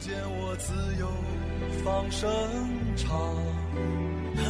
[0.00, 1.08] 见我自由
[1.82, 2.30] 放声
[2.96, 3.18] 唱，
[4.36, 4.42] 和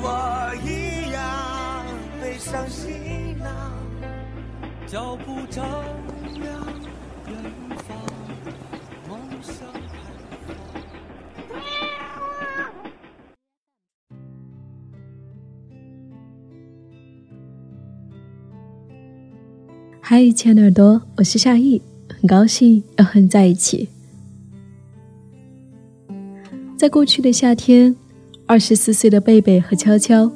[0.00, 1.84] 我一样
[2.22, 3.46] 背上行囊，
[4.86, 5.62] 脚步丈
[6.40, 6.50] 量
[7.28, 7.36] 远
[7.86, 7.98] 方，
[9.06, 9.92] 梦想开
[10.46, 10.56] 放。
[20.00, 23.90] 嗨，亲爱的耳朵，我是夏意，很高兴要和你在一起。
[26.84, 27.96] 在过去的夏天，
[28.44, 30.30] 二十四岁的贝贝和悄悄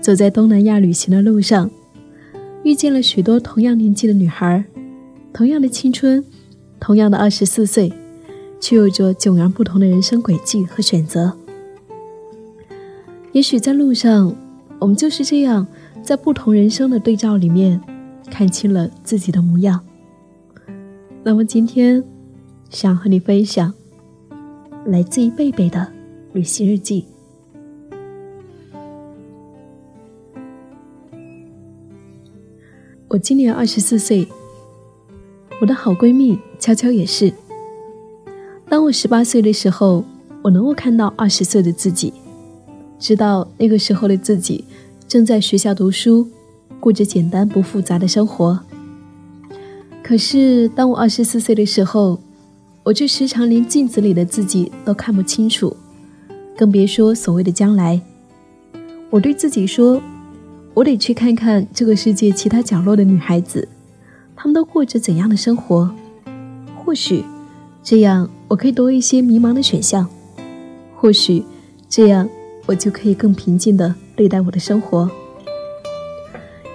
[0.00, 1.70] 走在东南亚旅行的路上，
[2.62, 4.64] 遇见了许多同样年纪的女孩，
[5.30, 6.24] 同样的青春，
[6.80, 7.92] 同样的二十四岁，
[8.58, 11.36] 却有着迥然不同的人生轨迹和选择。
[13.32, 14.34] 也许在路上，
[14.78, 15.66] 我们就是这样，
[16.02, 17.78] 在不同人生的对照里面。
[18.30, 19.78] 看清了自己的模样。
[21.22, 22.02] 那么今天，
[22.70, 23.74] 想和你分享
[24.86, 25.90] 来自于贝贝的
[26.32, 27.06] 旅行日记。
[33.08, 34.28] 我今年二十四岁，
[35.60, 37.32] 我的好闺蜜悄悄也是。
[38.68, 40.04] 当我十八岁的时候，
[40.42, 42.12] 我能够看到二十岁的自己，
[42.98, 44.64] 知道那个时候的自己
[45.08, 46.28] 正在学校读书。
[46.80, 48.60] 过着简单不复杂的生活。
[50.02, 52.20] 可是，当我二十四岁的时候，
[52.84, 55.74] 我却时常连镜子里的自己都看不清楚，
[56.54, 57.98] 更别说所谓的将来。
[59.08, 60.02] 我对自己说
[60.74, 63.66] ：“我得去看看这个世界其他角落的女孩子，
[64.36, 65.90] 她们都过着怎样的生活？
[66.76, 67.24] 或许，
[67.82, 70.04] 这样我可以多一些迷茫的选项；
[70.94, 71.42] 或许，
[71.88, 72.28] 这样
[72.66, 75.10] 我就可以更平静地对待我的生活。”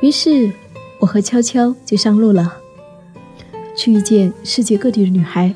[0.01, 0.51] 于是，
[0.99, 2.55] 我和悄悄就上路了，
[3.75, 5.53] 去遇见世界各地的女孩。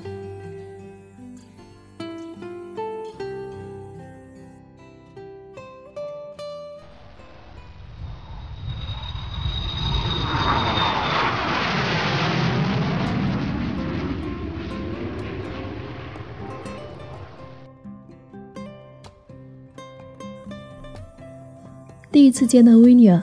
[22.13, 23.19] 第一次见到维尼尔。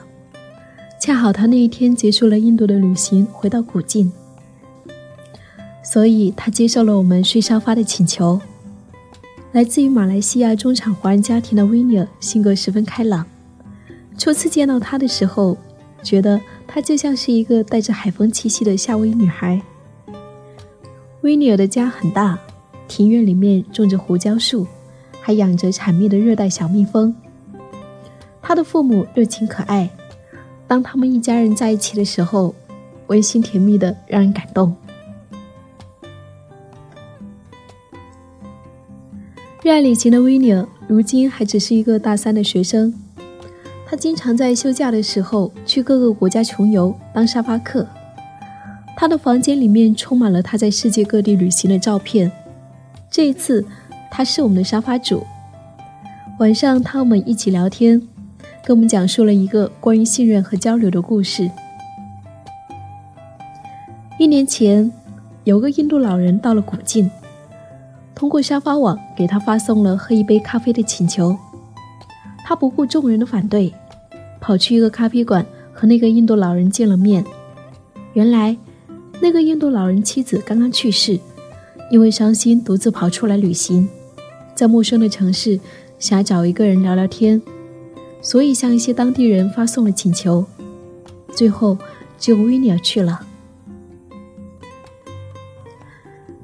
[0.99, 4.11] 恰好他那一天结束了印度的旅行，回到古晋，
[5.81, 8.37] 所以他接受了我们睡沙发的请求。
[9.53, 13.25] 来自于马来西亚中产华人家庭的维尼尔性格十分开朗。
[14.17, 15.57] 初次见到他的时候，
[16.03, 19.61] 觉得他就像是一个带着海风气息的夏威夷女孩。
[21.21, 22.37] 维尼尔的家很大，
[22.89, 24.67] 庭院里面种着胡椒树，
[25.21, 27.15] 还养着产蜜的热带小蜜蜂。
[28.51, 29.89] 他的父母热情可爱。
[30.67, 32.53] 当他们一家人在一起的时候，
[33.07, 34.75] 温馨甜蜜的让人感动。
[39.63, 42.93] 热爱旅行的维尼尔，如今还只是一个大三的学生。
[43.85, 47.87] 他经常在休假的时候去各个国家穷游，当沙发客。
[48.97, 52.29] 他的房间里面充满了他在世界各地旅行的照片。
[53.09, 53.65] 这一次，
[54.11, 55.25] 他是我们的沙发主。
[56.39, 58.09] 晚上，他我们一起聊天。
[58.71, 61.51] 给我们讲述了一个关于信任和交流的故事。
[64.17, 64.89] 一年前，
[65.43, 67.11] 有个印度老人到了古晋，
[68.15, 71.37] 通过沙发网给他发送了喝一杯咖啡的请求。
[72.45, 73.73] 他不顾众人的反对，
[74.39, 77.25] 跑去一个咖啡馆和那个印度老人见了面。
[78.13, 78.55] 原来，
[79.19, 81.19] 那个印度老人妻子刚刚去世，
[81.91, 83.89] 因为伤心独自跑出来旅行，
[84.55, 85.59] 在陌生的城市
[85.99, 87.41] 想找一个人聊聊天。
[88.21, 90.45] 所以向一些当地人发送了请求，
[91.33, 91.77] 最后
[92.19, 93.25] 只有维尼尔去了。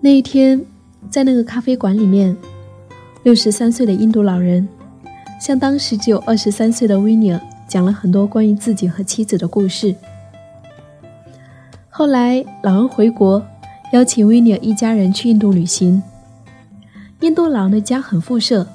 [0.02, 0.66] 那一天，
[1.10, 2.36] 在那个咖啡馆里面，
[3.24, 4.68] 六十三岁的印度老人
[5.40, 9.96] 向当时只有二十三岁的维尼尔讲了很多关于自己和妻子的故事。
[11.90, 13.44] 后来，老人回国，
[13.92, 16.02] 邀请维尼尔一家人去印度旅行。
[17.22, 18.66] 印度老人的家很富庶，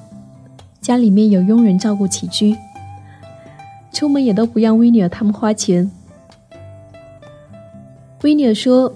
[0.81, 2.57] 家里面有佣人照顾起居。
[3.93, 5.91] 出门也都不让维尼尔他们花钱。
[8.23, 8.95] 维尼尔说：“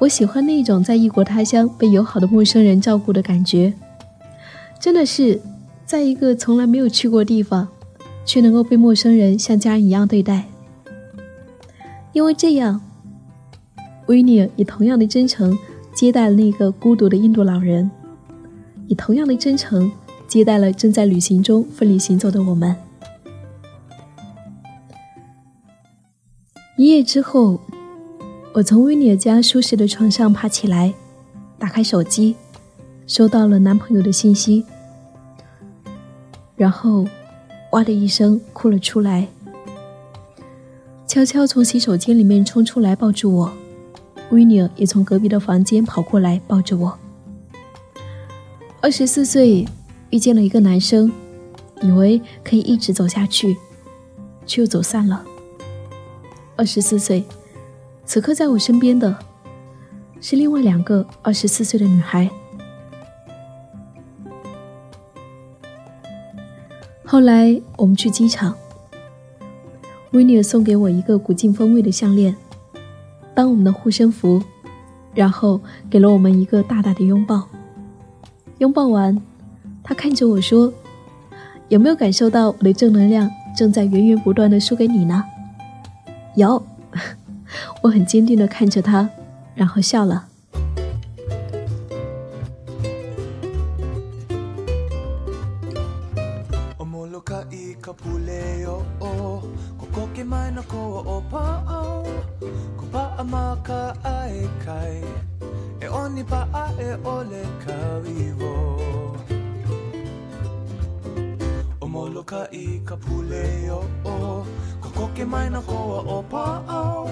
[0.00, 3.72] 我喜欢那种在异国他乡被友好的陌生人照顾的感觉，
[4.78, 5.40] 真的是
[5.84, 7.66] 在一个从来没有去过地方，
[8.24, 10.44] 却能够被陌生人像家人一样对待。
[12.12, 12.80] 因为这样，
[14.06, 15.58] 维尼尔以同样的真诚
[15.94, 17.90] 接待了那个孤独的印度老人，
[18.86, 19.90] 以同样的真诚
[20.26, 22.76] 接待了正在旅行中奋力行走的我们。
[26.78, 27.60] 一夜之后。
[28.54, 30.92] 我从维尼尔家舒适的床上爬起来，
[31.58, 32.34] 打开手机，
[33.06, 34.64] 收到了男朋友的信息，
[36.56, 37.06] 然后
[37.70, 39.28] 哇的一声哭了出来，
[41.06, 43.52] 悄悄从洗手间里面冲出来抱住我，
[44.30, 46.98] 维尼尔也从隔壁的房间跑过来抱着我。
[48.80, 49.64] 二十四岁
[50.10, 51.12] 遇见了一个男生，
[51.82, 53.56] 以为可以一直走下去，
[54.46, 55.24] 却又走散了。
[56.58, 57.24] 二十四岁。
[58.04, 59.16] 此刻在我身边的
[60.20, 62.28] 是另外两个二十四岁的女孩。
[67.04, 68.54] 后来我们去机场，
[70.10, 72.34] 维尼尔送给我一个古晋风味的项链，
[73.34, 74.42] 当我们的护身符，
[75.14, 77.48] 然后给了我们一个大大的拥抱。
[78.58, 79.16] 拥抱完，
[79.84, 80.72] 他看着我说
[81.70, 85.22] ：“有没有感受到我的正能量正在源源不断的输给你呢？”
[86.38, 86.64] 有。
[87.82, 89.08] 我很坚定的看着他，
[89.54, 90.28] 然后笑了。
[114.98, 117.02] ko ke mai na koa o pāau.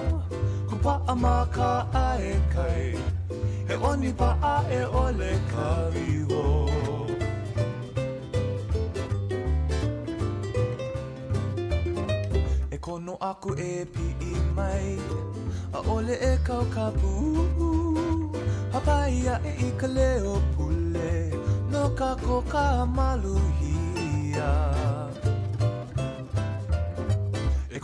[0.69, 1.71] Ko paa mā ka
[2.06, 2.87] ae kai.
[3.69, 6.47] He oni paa e ole ka viho.
[12.75, 13.73] E kono aku e
[14.31, 14.99] i mai.
[15.77, 17.47] A ole e kau ka pūu
[18.73, 21.15] Hapai ia e i ka leo pule.
[21.71, 22.67] No ka ko ka
[22.99, 23.65] maluhi.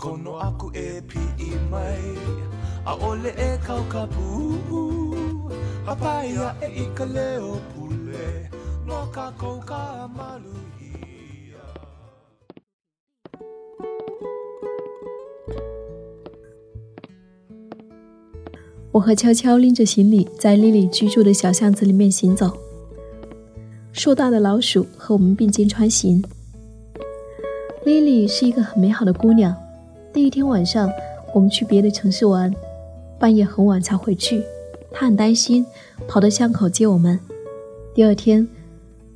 [0.03, 2.03] Kono aku e pi i mai
[18.91, 22.59] 我和悄悄拎着行李，在丽丽居住的小巷子里面行走。
[23.93, 26.21] 硕大的老鼠和我们并肩穿行。
[27.85, 29.62] 丽丽是一个很美好的姑娘。
[30.13, 30.91] 第一天晚上，
[31.33, 32.55] 我们去别的城市玩。
[33.19, 34.43] 半夜很晚才回去，
[34.91, 35.65] 他很担心，
[36.07, 37.19] 跑到巷口接我们。
[37.95, 38.47] 第二天，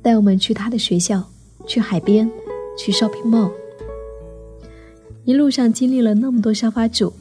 [0.01, 1.23] 带我们去他的学校，
[1.67, 2.31] 去海边，
[2.75, 3.51] 去 shopping mall。
[5.23, 7.13] 一路上经历了那么多沙发主，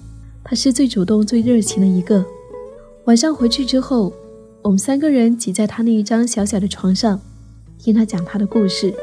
[0.43, 2.25] 他是最主动、最热情的一个。
[3.05, 4.11] 晚上回去之后，
[4.63, 7.21] 我们三个人挤在他那一张小小的床上，
[7.79, 8.95] 听他讲他的故事。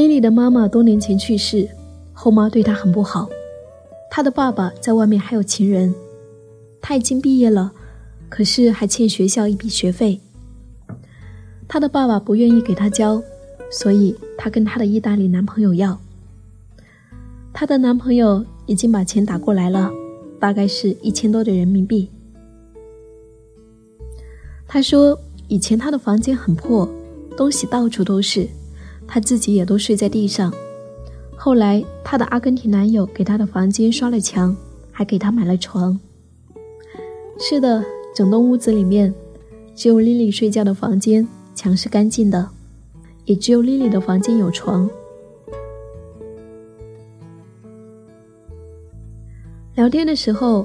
[0.00, 1.68] Lily 的妈妈多年前去世，
[2.14, 3.28] 后妈对她很不好。
[4.10, 5.94] 她的爸爸在外面还有情人，
[6.80, 7.70] 她已经毕业了，
[8.30, 10.18] 可是还欠学校一笔学费。
[11.68, 13.22] 他的爸爸不愿意给他交，
[13.70, 16.00] 所以他跟他的意大利男朋友要。
[17.52, 19.90] 他的男朋友已经把钱打过来了，
[20.40, 22.08] 大概是一千多的人民币。
[24.66, 26.88] 他说以前他的房间很破，
[27.36, 28.48] 东西到处都是，
[29.12, 30.54] 她自己也都睡在地上。
[31.36, 34.56] 后来，她的阿根廷男友给她的房间刷了墙，
[34.92, 35.98] 还给她买了床。
[37.40, 39.12] 是的，整栋屋子里面，
[39.74, 41.26] 只有莉莉睡觉的房间
[41.56, 42.48] 墙是干净的，
[43.24, 44.88] 也只有莉莉的房间有床。
[49.74, 50.64] 聊天的时候，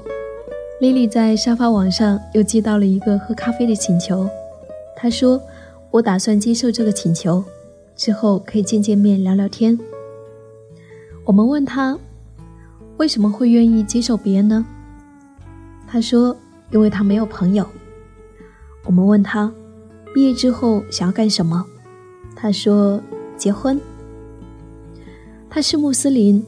[0.81, 4.29] 莉莉在沙发网上又接到了一个喝咖啡的请求。
[4.95, 5.41] 她说
[5.89, 7.41] ：“我打算接受这个请求，
[7.95, 9.77] 之后可以见见面聊聊天。”
[11.25, 11.97] 我们问他
[12.97, 14.65] 为什么会愿意接受别人呢？
[15.87, 16.35] 他说
[16.71, 17.67] ：“因为他没有朋友。”
[18.85, 19.51] 我们问他
[20.13, 21.65] 毕业之后想要干什么？
[22.35, 23.01] 他说
[23.35, 23.79] ：“结婚。”
[25.49, 26.45] 他是穆斯林，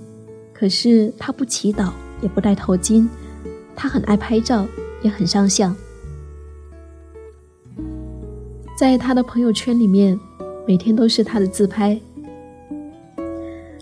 [0.53, 3.07] 可是他不祈祷，也不戴头巾。
[3.75, 4.67] 他很爱拍照，
[5.01, 5.75] 也很上相。
[8.77, 10.19] 在他的朋友圈里面，
[10.67, 11.97] 每天都是他的自拍。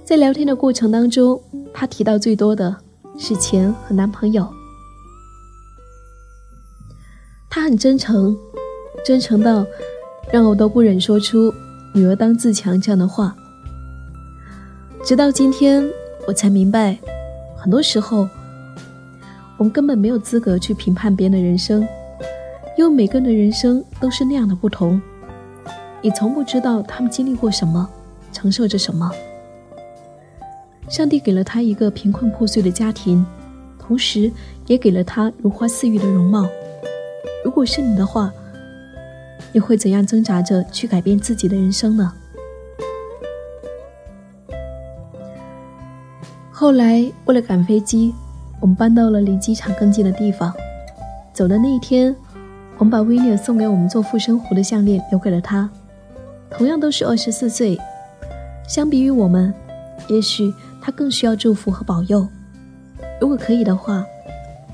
[0.03, 1.41] 在聊天的过程当中，
[1.73, 2.77] 她提到最多的
[3.17, 4.47] 是钱和男朋友，
[7.49, 8.37] 他很真诚，
[9.03, 9.65] 真诚到
[10.31, 11.51] 让我都不忍说出
[11.91, 13.35] “女儿当自强”这样的话。
[15.03, 15.83] 直到今天，
[16.27, 16.99] 我才明白，
[17.57, 18.29] 很多时候
[19.57, 21.81] 我们根本没有资格去评判别人的人生，
[22.77, 25.01] 因为每个人的人生都是那样的不同。
[26.05, 27.89] 你从不知道他们经历过什么，
[28.31, 29.11] 承受着什么。
[30.87, 33.25] 上帝给了他一个贫困破碎的家庭，
[33.79, 34.31] 同时
[34.67, 36.47] 也给了他如花似玉的容貌。
[37.43, 38.31] 如果是你的话，
[39.51, 42.13] 你会怎样挣扎着去改变自己的人生呢？
[46.51, 48.13] 后来，为了赶飞机，
[48.59, 50.53] 我们搬到了离机场更近的地方。
[51.33, 52.15] 走的那一天，
[52.77, 55.67] 我们把威廉送给我们做护身符的项链留给了他。
[56.49, 57.77] 同样都是二十四岁，
[58.67, 59.53] 相比于我们，
[60.07, 62.27] 也许他更需要祝福和保佑。
[63.19, 64.05] 如果可以的话，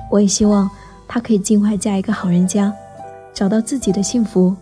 [0.09, 0.69] 我也希望
[1.07, 2.73] 他可以尽快嫁一个好人家，
[3.33, 4.55] 找到自己的幸福。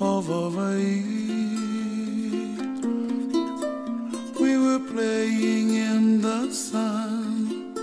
[0.00, 1.02] Of Hawaii.
[4.38, 7.74] We were playing in the sun.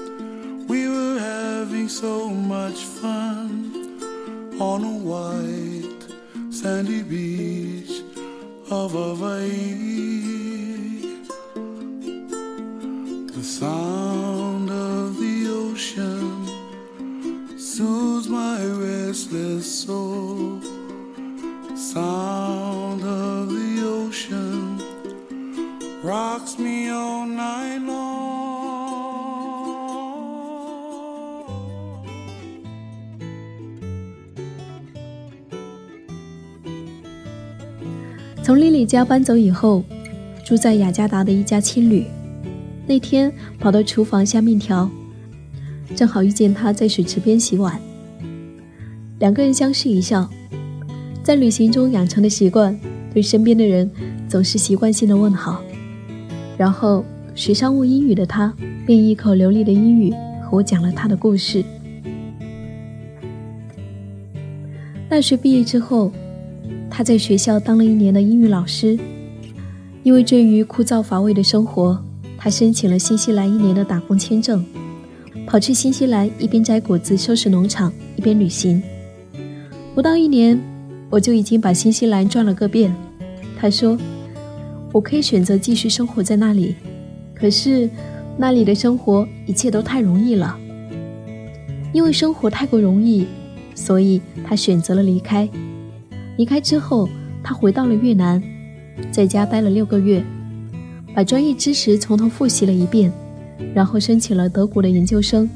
[0.67, 3.99] We were having so much fun
[4.59, 8.03] on a white sandy beach
[8.69, 9.92] of Hawaii.
[26.03, 28.03] Rock me all night long.
[38.43, 39.81] 从莉莉家搬走以后，
[40.43, 42.05] 住在雅加达的一家青旅。
[42.85, 44.89] 那天跑到厨房下面条，
[45.95, 47.79] 正好遇见他在水池边洗碗，
[49.19, 50.29] 两个人相视一笑。
[51.23, 52.77] 在旅行中养成的习惯，
[53.13, 53.89] 对身边的人
[54.27, 55.63] 总是习惯性的问好。
[56.57, 57.03] 然后
[57.35, 58.53] 学商务英语的他，
[58.85, 61.63] 便一口流利的英语和我讲了他的故事。
[65.09, 66.11] 大学毕业之后，
[66.89, 68.97] 他在学校当了一年的英语老师。
[70.03, 71.97] 因为这于枯燥乏味的生活，
[72.37, 74.65] 他申请了新西兰一年的打工签证，
[75.47, 78.83] 跑去新西兰一边摘果子、收拾农场，一边旅行。
[79.95, 80.59] 不到一年。
[81.09, 82.91] 我就已经把新西兰转了个遍。
[83.55, 83.95] 他说
[84.93, 86.75] ：“我可以选择继续生活在那里，
[87.33, 87.89] 可是
[88.37, 90.57] 那里的生活一切都太容易了。
[91.91, 93.25] 因为生活太过容易，
[93.75, 95.49] 所以他选择了离开。
[96.37, 97.09] 离开之后，
[97.43, 98.41] 他回到了越南，
[99.11, 100.23] 在家待了六个月，
[101.13, 103.11] 把专业知识从头复习了一遍，
[103.73, 105.49] 然后申请了德国的研究生，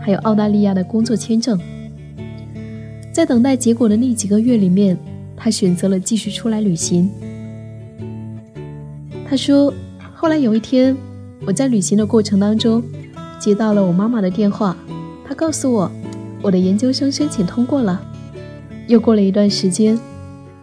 [0.00, 1.58] 还有澳大利亚的工作签证。”
[3.12, 4.96] 在等待结果的那几个月里面，
[5.36, 7.10] 他选择了继续出来旅行。
[9.30, 9.72] 他说
[10.12, 10.96] ：“后来有一天，
[11.46, 12.82] 我在旅行的过程当中，
[13.38, 14.76] 接到了我妈妈的电话，
[15.24, 15.88] 她告诉我，
[16.42, 18.02] 我的研究生申请通过了。
[18.88, 19.96] 又过了一段时间，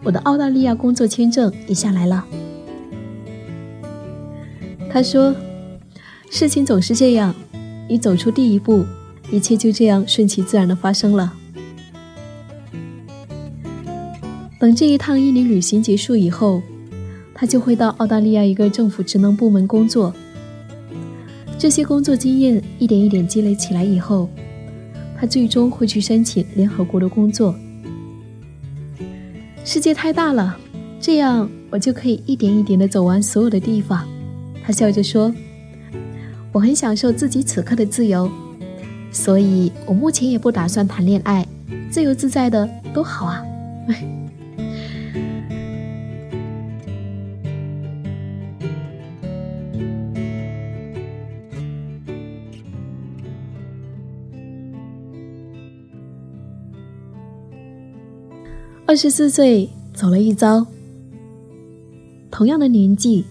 [0.04, 2.26] 我的澳大利亚工作签证也下来了。”
[4.92, 5.34] 他说
[6.28, 7.34] ：“事情总是这样，
[7.88, 8.84] 你走出第一步，
[9.30, 11.32] 一切就这样顺其自然的发生了。”
[14.60, 16.60] 等这一趟印尼旅行结束以后，
[17.40, 20.12] 他就会到澳大利亚一个政府职能部门工作。
[21.56, 24.28] 这些工作经验一点一点积累起来以后，
[25.16, 27.54] 他最终会去申请联合国的工作。
[29.64, 30.58] 世界太大了，
[31.00, 34.04] 这样我就可以一点一点的走完所有的地方。
[34.64, 35.32] 他笑着说
[36.50, 38.28] ：“我很享受自己此刻的自由，
[39.12, 41.46] 所以我目前也不打算谈恋爱，
[41.88, 43.44] 自由自在的多好啊。”
[58.88, 60.66] 二十四岁走了一遭。
[62.30, 63.22] 同样的年纪，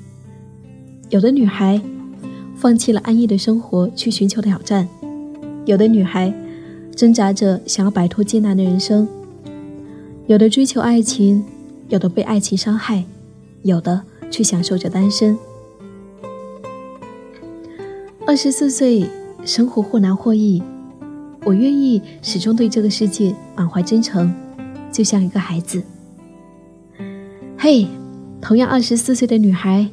[1.09, 1.81] 有的女孩
[2.55, 4.87] 放弃了安逸的生活去寻求挑战，
[5.65, 6.31] 有的女孩
[6.95, 9.07] 挣扎着想要摆脱艰难的人生，
[10.27, 11.43] 有的追求爱情，
[11.89, 13.03] 有的被爱情伤害，
[13.63, 15.35] 有的却享受着单身。
[18.27, 19.09] 二十四岁，
[19.43, 20.61] 生活或难或易，
[21.45, 24.31] 我愿意始终对这个世界满怀真诚，
[24.97, 25.83] 就像一个孩子。
[27.55, 27.85] 嘿，
[28.41, 29.87] 同样二十四岁的女孩，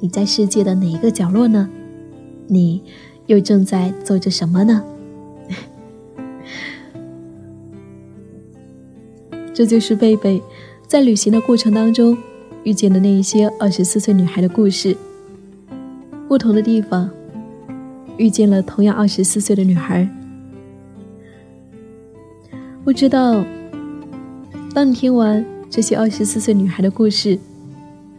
[0.00, 1.68] 你在世界的哪一个角落呢？
[2.46, 2.82] 你
[3.26, 4.82] 又正在做着什么呢？
[9.52, 10.42] 这就是贝贝
[10.86, 12.16] 在旅行的过程当中
[12.64, 14.96] 遇见的那一些二十四岁女孩的故事。
[16.26, 17.10] 不同的地方，
[18.16, 20.08] 遇见了同样二十四岁的女孩。
[22.82, 23.44] 不知道，
[24.74, 27.38] 当你听完这些二十四岁女孩的故事，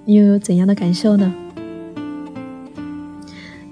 [0.03, 1.34] 你又有怎样的感受呢？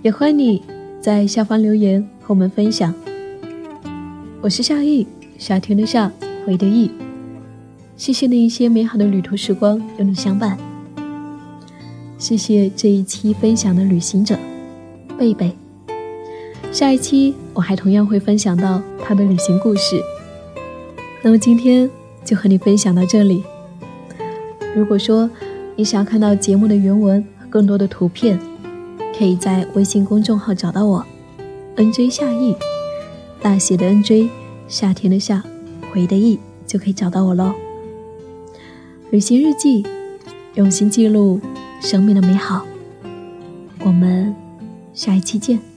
[0.03, 0.63] 也欢迎你
[1.01, 2.93] 在下方留言和我们分享。
[4.41, 5.05] 我是夏意，
[5.37, 6.11] 夏天的夏，
[6.45, 6.91] 回的意。
[7.97, 10.55] 谢谢那一些美好的旅途时光有你相伴。
[12.17, 14.37] 谢谢这一期分享的旅行者
[15.17, 15.51] 贝贝。
[16.71, 19.99] 下一期我还同样会分享到他的旅行故事。
[21.23, 21.89] 那么今天
[22.27, 23.41] 就和你分享到这里。
[24.75, 25.29] 如果说
[25.77, 28.37] 你想要看到节目的原文和更多的图片，
[29.17, 31.05] 可以在微信公众号找到我
[31.77, 32.53] ，NJ 夏意，
[33.41, 34.27] 大写的 NJ，
[34.67, 35.41] 夏天的夏，
[35.93, 37.53] 回的意，就可以找到我喽。
[39.09, 39.85] 旅行日记，
[40.55, 41.39] 用心记录
[41.79, 42.65] 生命的美好。
[43.85, 44.35] 我们
[44.93, 45.76] 下一期见。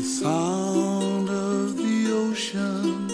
[0.00, 3.10] The sound of the ocean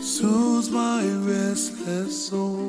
[0.00, 2.61] soothes my restless soul.